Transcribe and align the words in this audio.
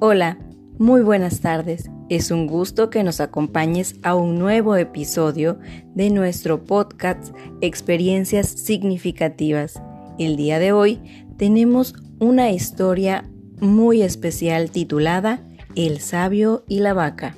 Hola, 0.00 0.38
muy 0.78 1.02
buenas 1.02 1.40
tardes. 1.40 1.88
Es 2.08 2.32
un 2.32 2.48
gusto 2.48 2.90
que 2.90 3.04
nos 3.04 3.20
acompañes 3.20 3.94
a 4.02 4.16
un 4.16 4.38
nuevo 4.38 4.76
episodio 4.76 5.58
de 5.94 6.10
nuestro 6.10 6.64
podcast 6.64 7.34
Experiencias 7.60 8.48
Significativas. 8.48 9.80
El 10.18 10.36
día 10.36 10.58
de 10.58 10.72
hoy 10.72 11.00
tenemos 11.38 11.94
una 12.18 12.50
historia 12.50 13.30
muy 13.60 14.02
especial 14.02 14.70
titulada 14.70 15.46
El 15.76 16.00
sabio 16.00 16.64
y 16.68 16.80
la 16.80 16.92
vaca. 16.92 17.36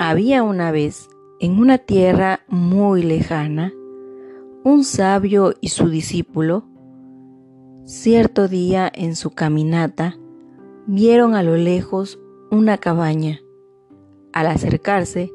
Había 0.00 0.42
una 0.42 0.72
vez, 0.72 1.08
en 1.44 1.58
una 1.58 1.76
tierra 1.76 2.40
muy 2.48 3.02
lejana, 3.02 3.70
un 4.64 4.82
sabio 4.82 5.52
y 5.60 5.68
su 5.68 5.90
discípulo, 5.90 6.64
cierto 7.84 8.48
día 8.48 8.90
en 8.94 9.14
su 9.14 9.32
caminata, 9.32 10.16
vieron 10.86 11.34
a 11.34 11.42
lo 11.42 11.58
lejos 11.58 12.18
una 12.50 12.78
cabaña. 12.78 13.40
Al 14.32 14.46
acercarse, 14.46 15.30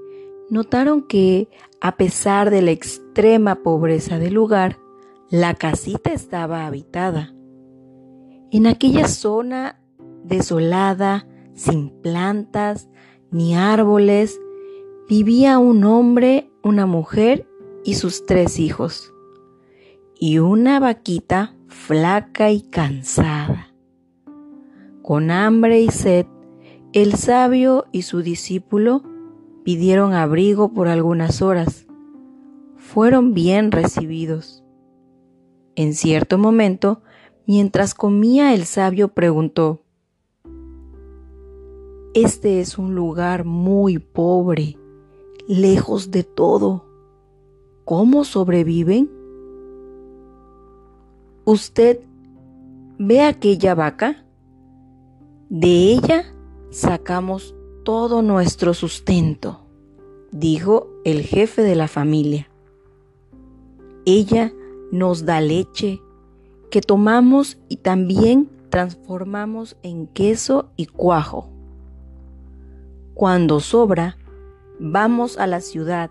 notaron 0.50 1.04
que, 1.04 1.48
a 1.80 1.96
pesar 1.96 2.50
de 2.50 2.64
la 2.64 2.72
extrema 2.72 3.62
pobreza 3.62 4.18
del 4.18 4.34
lugar, 4.34 4.80
la 5.30 5.54
casita 5.54 6.12
estaba 6.12 6.66
habitada. 6.66 7.36
En 8.50 8.66
aquella 8.66 9.08
zona 9.08 9.80
desolada, 10.24 11.28
sin 11.54 11.92
plantas 12.02 12.90
ni 13.30 13.54
árboles, 13.54 14.40
vivía 15.10 15.58
un 15.58 15.86
hombre, 15.86 16.52
una 16.62 16.86
mujer 16.86 17.48
y 17.84 17.96
sus 17.96 18.28
tres 18.28 18.60
hijos, 18.60 19.12
y 20.20 20.38
una 20.38 20.80
vaquita 20.80 21.56
flaca 21.66 22.52
y 22.52 22.62
cansada. 22.62 23.74
Con 25.02 25.32
hambre 25.32 25.82
y 25.82 25.90
sed, 25.90 26.28
el 26.94 27.16
sabio 27.16 27.88
y 27.92 28.04
su 28.04 28.22
discípulo 28.22 29.02
pidieron 29.64 30.14
abrigo 30.14 30.74
por 30.74 30.88
algunas 30.88 31.42
horas. 31.42 31.88
Fueron 32.76 33.34
bien 33.34 33.72
recibidos. 33.72 34.64
En 35.76 35.96
cierto 35.96 36.38
momento, 36.38 37.02
mientras 37.48 37.96
comía 37.96 38.54
el 38.54 38.66
sabio 38.66 39.08
preguntó, 39.08 39.82
Este 42.14 42.60
es 42.60 42.78
un 42.78 42.94
lugar 42.94 43.44
muy 43.44 43.98
pobre 43.98 44.78
lejos 45.50 46.12
de 46.12 46.24
todo. 46.24 46.86
¿Cómo 47.84 48.24
sobreviven? 48.24 49.10
¿Usted 51.44 52.02
ve 53.00 53.24
aquella 53.24 53.74
vaca? 53.74 54.24
De 55.50 55.92
ella 55.92 56.24
sacamos 56.70 57.56
todo 57.84 58.22
nuestro 58.22 58.76
sustento, 58.76 59.62
dijo 60.32 60.88
el 61.04 61.24
jefe 61.24 61.64
de 61.64 61.76
la 61.76 61.88
familia. 61.88 62.48
Ella 64.06 64.54
nos 64.92 65.26
da 65.26 65.42
leche 65.42 66.00
que 66.70 66.82
tomamos 66.82 67.58
y 67.70 67.78
también 67.78 68.52
transformamos 68.70 69.78
en 69.82 70.06
queso 70.06 70.70
y 70.76 70.86
cuajo. 70.86 71.50
Cuando 73.16 73.60
sobra, 73.60 74.19
vamos 74.80 75.38
a 75.38 75.48
la 75.48 75.62
ciudad 75.62 76.10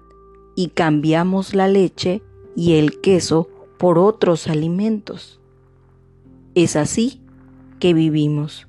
y 0.54 0.68
cambiamos 0.68 1.54
la 1.54 1.68
leche 1.68 2.22
y 2.54 2.74
el 2.74 3.00
queso 3.00 3.48
por 3.78 3.98
otros 3.98 4.48
alimentos. 4.48 5.40
Es 6.54 6.76
así 6.76 7.20
que 7.78 7.94
vivimos. 7.94 8.66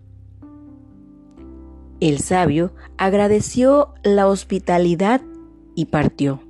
El 1.99 2.19
sabio 2.19 2.71
agradeció 2.97 3.93
la 4.03 4.27
hospitalidad 4.27 5.21
y 5.75 5.85
partió. 5.85 6.41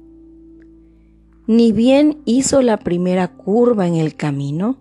Ni 1.47 1.71
bien 1.71 2.19
hizo 2.25 2.61
la 2.61 2.77
primera 2.77 3.29
curva 3.29 3.87
en 3.87 3.95
el 3.95 4.15
camino, 4.15 4.77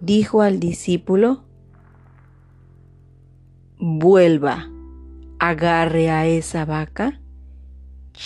dijo 0.00 0.42
al 0.42 0.60
discípulo, 0.60 1.42
vuelva, 3.78 4.70
agarre 5.40 6.10
a 6.10 6.26
esa 6.28 6.64
vaca 6.64 7.20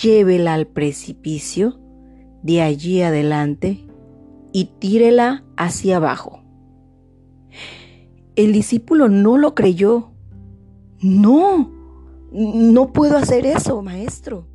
llévela 0.02 0.54
al 0.54 0.66
precipicio, 0.66 1.78
de 2.42 2.62
allí 2.62 3.02
adelante, 3.02 3.86
y 4.52 4.66
tírela 4.78 5.44
hacia 5.56 5.96
abajo. 5.96 6.42
El 8.36 8.52
discípulo 8.52 9.08
no 9.08 9.38
lo 9.38 9.54
creyó. 9.54 10.10
No, 11.00 11.70
no 12.32 12.92
puedo 12.92 13.16
hacer 13.16 13.46
eso, 13.46 13.82
maestro. 13.82 14.46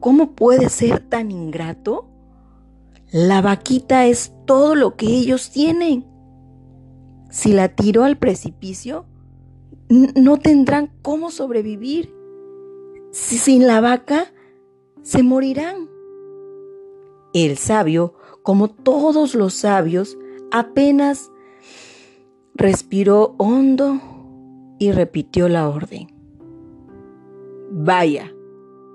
¿Cómo 0.00 0.32
puede 0.32 0.68
ser 0.68 1.00
tan 1.00 1.30
ingrato? 1.30 2.08
La 3.10 3.40
vaquita 3.40 4.06
es 4.06 4.32
todo 4.46 4.74
lo 4.74 4.96
que 4.96 5.06
ellos 5.06 5.50
tienen. 5.50 6.06
Si 7.30 7.52
la 7.52 7.68
tiro 7.68 8.04
al 8.04 8.18
precipicio, 8.18 9.06
no 9.88 10.38
tendrán 10.38 10.90
cómo 11.02 11.30
sobrevivir 11.30 12.15
sin 13.16 13.66
la 13.66 13.80
vaca 13.80 14.26
se 15.02 15.22
morirán. 15.22 15.88
El 17.32 17.56
sabio, 17.56 18.14
como 18.42 18.68
todos 18.68 19.34
los 19.34 19.54
sabios, 19.54 20.18
apenas 20.50 21.30
respiró 22.54 23.34
hondo 23.38 24.00
y 24.78 24.92
repitió 24.92 25.48
la 25.48 25.68
orden. 25.68 26.08
Vaya 27.70 28.32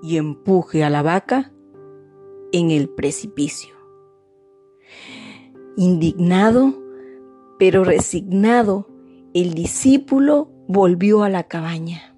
y 0.02 0.16
empuje 0.16 0.84
a 0.84 0.90
la 0.90 1.02
vaca 1.02 1.52
en 2.52 2.70
el 2.70 2.88
precipicio. 2.88 3.74
Indignado, 5.76 6.74
pero 7.58 7.82
resignado, 7.82 8.86
el 9.34 9.54
discípulo 9.54 10.48
volvió 10.68 11.24
a 11.24 11.28
la 11.28 11.48
cabaña 11.48 12.14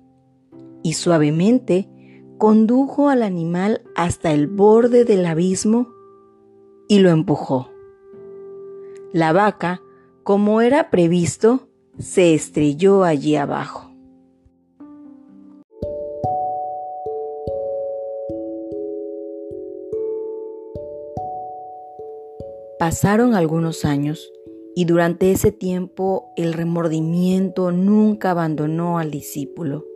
y 0.82 0.92
suavemente 0.92 1.88
condujo 2.44 3.08
al 3.08 3.22
animal 3.22 3.80
hasta 3.94 4.30
el 4.30 4.48
borde 4.48 5.06
del 5.06 5.24
abismo 5.24 5.88
y 6.88 6.98
lo 6.98 7.08
empujó. 7.08 7.70
La 9.14 9.32
vaca, 9.32 9.80
como 10.24 10.60
era 10.60 10.90
previsto, 10.90 11.68
se 11.98 12.34
estrelló 12.34 13.02
allí 13.02 13.34
abajo. 13.34 13.90
Pasaron 22.78 23.34
algunos 23.34 23.86
años 23.86 24.30
y 24.76 24.84
durante 24.84 25.32
ese 25.32 25.50
tiempo 25.50 26.30
el 26.36 26.52
remordimiento 26.52 27.72
nunca 27.72 28.32
abandonó 28.32 28.98
al 28.98 29.10
discípulo. 29.10 29.86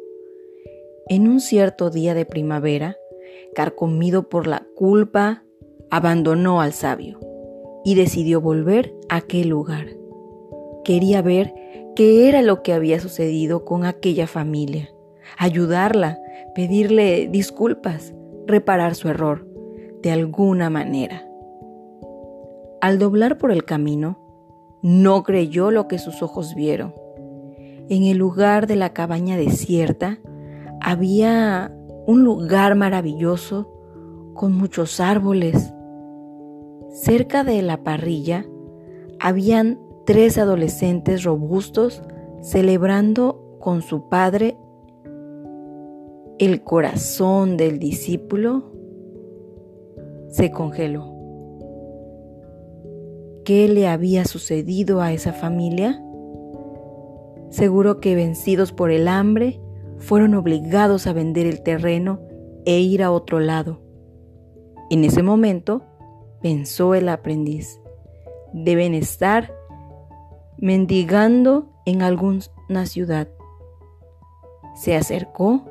En 1.10 1.26
un 1.26 1.40
cierto 1.40 1.88
día 1.88 2.12
de 2.12 2.26
primavera, 2.26 2.98
carcomido 3.54 4.28
por 4.28 4.46
la 4.46 4.66
culpa, 4.76 5.42
abandonó 5.90 6.60
al 6.60 6.74
sabio 6.74 7.18
y 7.82 7.94
decidió 7.94 8.42
volver 8.42 8.94
a 9.08 9.16
aquel 9.16 9.48
lugar. 9.48 9.86
Quería 10.84 11.22
ver 11.22 11.54
qué 11.96 12.28
era 12.28 12.42
lo 12.42 12.62
que 12.62 12.74
había 12.74 13.00
sucedido 13.00 13.64
con 13.64 13.86
aquella 13.86 14.26
familia, 14.26 14.90
ayudarla, 15.38 16.18
pedirle 16.54 17.26
disculpas, 17.28 18.12
reparar 18.46 18.94
su 18.94 19.08
error, 19.08 19.48
de 20.02 20.10
alguna 20.10 20.68
manera. 20.68 21.26
Al 22.82 22.98
doblar 22.98 23.38
por 23.38 23.50
el 23.50 23.64
camino, 23.64 24.18
no 24.82 25.22
creyó 25.22 25.70
lo 25.70 25.88
que 25.88 25.98
sus 25.98 26.22
ojos 26.22 26.54
vieron. 26.54 26.94
En 27.88 28.04
el 28.04 28.18
lugar 28.18 28.66
de 28.66 28.76
la 28.76 28.92
cabaña 28.92 29.38
desierta, 29.38 30.18
había 30.80 31.74
un 32.06 32.24
lugar 32.24 32.74
maravilloso 32.74 33.72
con 34.34 34.52
muchos 34.52 35.00
árboles. 35.00 35.72
Cerca 36.90 37.44
de 37.44 37.62
la 37.62 37.82
parrilla 37.82 38.46
habían 39.20 39.78
tres 40.06 40.38
adolescentes 40.38 41.24
robustos 41.24 42.02
celebrando 42.40 43.58
con 43.60 43.82
su 43.82 44.08
padre 44.08 44.56
el 46.38 46.62
corazón 46.62 47.56
del 47.56 47.80
discípulo 47.80 48.70
se 50.28 50.52
congeló. 50.52 51.14
¿Qué 53.44 53.68
le 53.68 53.88
había 53.88 54.24
sucedido 54.24 55.00
a 55.00 55.12
esa 55.12 55.32
familia? 55.32 56.00
Seguro 57.50 57.98
que 57.98 58.14
vencidos 58.14 58.72
por 58.72 58.90
el 58.90 59.08
hambre, 59.08 59.60
fueron 59.98 60.34
obligados 60.34 61.06
a 61.06 61.12
vender 61.12 61.46
el 61.46 61.62
terreno 61.62 62.20
e 62.64 62.80
ir 62.80 63.02
a 63.02 63.10
otro 63.10 63.40
lado. 63.40 63.80
En 64.90 65.04
ese 65.04 65.22
momento, 65.22 65.82
pensó 66.40 66.94
el 66.94 67.08
aprendiz. 67.08 67.80
Deben 68.52 68.94
estar 68.94 69.54
mendigando 70.56 71.70
en 71.84 72.02
alguna 72.02 72.86
ciudad. 72.86 73.28
Se 74.74 74.96
acercó 74.96 75.64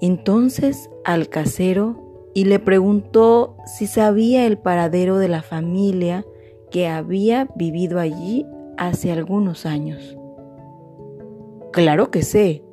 entonces 0.00 0.90
al 1.04 1.28
casero 1.28 2.30
y 2.34 2.44
le 2.44 2.58
preguntó 2.58 3.56
si 3.66 3.86
sabía 3.86 4.46
el 4.46 4.58
paradero 4.58 5.18
de 5.18 5.28
la 5.28 5.42
familia 5.42 6.24
que 6.70 6.88
había 6.88 7.48
vivido 7.56 7.98
allí 7.98 8.46
hace 8.76 9.12
algunos 9.12 9.66
años. 9.66 10.16
Claro 11.72 12.10
que 12.10 12.22
sé. 12.22 12.64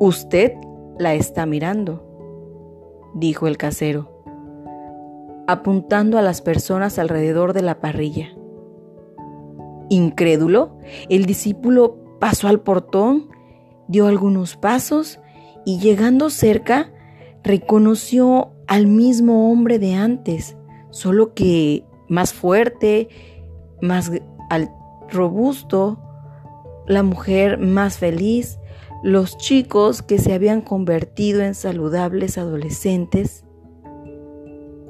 Usted 0.00 0.52
la 0.96 1.14
está 1.14 1.44
mirando, 1.44 2.04
dijo 3.14 3.48
el 3.48 3.56
casero, 3.56 4.22
apuntando 5.48 6.18
a 6.18 6.22
las 6.22 6.40
personas 6.40 7.00
alrededor 7.00 7.52
de 7.52 7.62
la 7.62 7.80
parrilla. 7.80 8.28
Incrédulo, 9.88 10.78
el 11.08 11.26
discípulo 11.26 11.96
pasó 12.20 12.46
al 12.46 12.60
portón, 12.60 13.28
dio 13.88 14.06
algunos 14.06 14.56
pasos 14.56 15.18
y 15.64 15.80
llegando 15.80 16.30
cerca, 16.30 16.92
reconoció 17.42 18.52
al 18.68 18.86
mismo 18.86 19.50
hombre 19.50 19.80
de 19.80 19.94
antes, 19.94 20.56
solo 20.90 21.34
que 21.34 21.84
más 22.08 22.32
fuerte, 22.32 23.08
más 23.82 24.12
robusto, 25.10 25.98
la 26.86 27.02
mujer 27.02 27.58
más 27.58 27.98
feliz, 27.98 28.60
los 29.02 29.36
chicos 29.38 30.02
que 30.02 30.18
se 30.18 30.32
habían 30.32 30.60
convertido 30.60 31.42
en 31.42 31.54
saludables 31.54 32.38
adolescentes. 32.38 33.44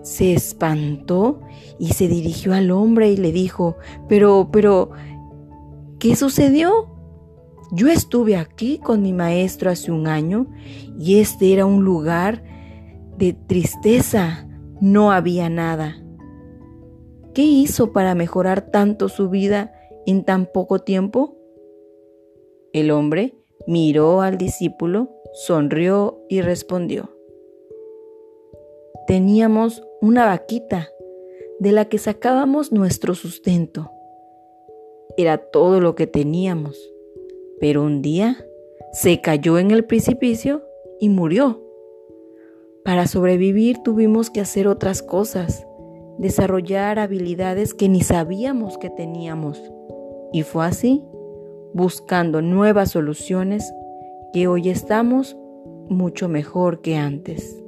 Se 0.02 0.32
espantó 0.32 1.40
y 1.78 1.92
se 1.92 2.08
dirigió 2.08 2.54
al 2.54 2.70
hombre 2.70 3.10
y 3.10 3.16
le 3.16 3.32
dijo, 3.32 3.76
pero, 4.08 4.48
pero, 4.50 4.90
¿qué 5.98 6.16
sucedió? 6.16 6.94
Yo 7.70 7.88
estuve 7.88 8.36
aquí 8.36 8.78
con 8.78 9.02
mi 9.02 9.12
maestro 9.12 9.70
hace 9.70 9.92
un 9.92 10.06
año 10.06 10.46
y 10.98 11.18
este 11.20 11.52
era 11.52 11.66
un 11.66 11.84
lugar 11.84 12.42
de 13.18 13.34
tristeza. 13.34 14.48
No 14.80 15.12
había 15.12 15.50
nada. 15.50 16.02
¿Qué 17.34 17.42
hizo 17.42 17.92
para 17.92 18.14
mejorar 18.14 18.70
tanto 18.70 19.08
su 19.08 19.28
vida 19.28 19.72
en 20.06 20.24
tan 20.24 20.46
poco 20.46 20.78
tiempo? 20.78 21.36
El 22.72 22.90
hombre 22.90 23.34
miró 23.66 24.20
al 24.20 24.38
discípulo, 24.38 25.10
sonrió 25.32 26.24
y 26.28 26.40
respondió. 26.40 27.10
Teníamos 29.06 29.82
una 30.00 30.26
vaquita 30.26 30.88
de 31.58 31.72
la 31.72 31.86
que 31.86 31.98
sacábamos 31.98 32.72
nuestro 32.72 33.14
sustento. 33.14 33.90
Era 35.16 35.38
todo 35.38 35.80
lo 35.80 35.94
que 35.94 36.06
teníamos, 36.06 36.78
pero 37.58 37.82
un 37.82 38.02
día 38.02 38.36
se 38.92 39.20
cayó 39.20 39.58
en 39.58 39.70
el 39.70 39.84
precipicio 39.84 40.62
y 41.00 41.08
murió. 41.08 41.64
Para 42.84 43.06
sobrevivir 43.06 43.78
tuvimos 43.82 44.30
que 44.30 44.40
hacer 44.40 44.68
otras 44.68 45.02
cosas, 45.02 45.66
desarrollar 46.18 46.98
habilidades 46.98 47.74
que 47.74 47.88
ni 47.88 48.02
sabíamos 48.02 48.78
que 48.78 48.90
teníamos. 48.90 49.60
Y 50.32 50.42
fue 50.42 50.66
así, 50.66 51.04
buscando 51.74 52.42
nuevas 52.42 52.92
soluciones, 52.92 53.72
que 54.32 54.48
hoy 54.48 54.68
estamos 54.68 55.36
mucho 55.88 56.28
mejor 56.28 56.80
que 56.80 56.96
antes. 56.96 57.62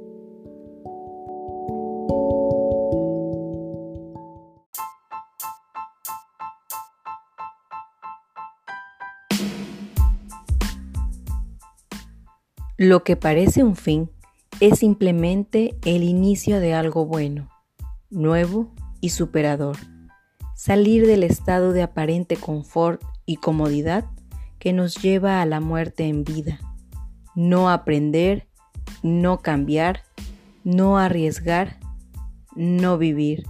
Lo 12.77 13.03
que 13.03 13.15
parece 13.15 13.63
un 13.63 13.75
fin 13.75 14.09
es 14.59 14.79
simplemente 14.79 15.75
el 15.85 16.01
inicio 16.01 16.59
de 16.59 16.73
algo 16.73 17.05
bueno, 17.05 17.47
nuevo 18.09 18.71
y 19.01 19.09
superador. 19.09 19.77
Salir 20.63 21.07
del 21.07 21.23
estado 21.23 21.73
de 21.73 21.81
aparente 21.81 22.37
confort 22.37 23.01
y 23.25 23.37
comodidad 23.37 24.05
que 24.59 24.73
nos 24.73 25.01
lleva 25.01 25.41
a 25.41 25.45
la 25.47 25.59
muerte 25.59 26.05
en 26.05 26.23
vida. 26.23 26.59
No 27.33 27.71
aprender, 27.71 28.47
no 29.01 29.39
cambiar, 29.39 30.03
no 30.63 30.99
arriesgar, 30.99 31.79
no 32.55 32.99
vivir. 32.99 33.43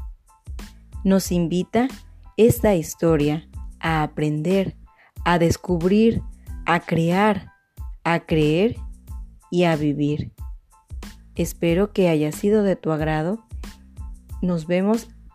Nos 1.04 1.34
invita 1.34 1.90
esta 2.38 2.76
historia 2.76 3.46
a 3.82 4.04
aprender, 4.04 4.78
a 5.26 5.38
descubrir, 5.38 6.22
a 6.66 6.80
crear, 6.80 7.52
a 8.06 8.22
creer 8.22 8.78
y 9.50 9.66
a 9.66 9.76
vivir. 9.76 10.32
Espero 11.36 11.92
que 11.92 12.08
haya 12.08 12.32
sido 12.32 12.64
de 12.64 12.78
tu 12.78 12.90
agrado. 12.94 13.46
Nos 14.42 14.66
vemos 14.66 15.10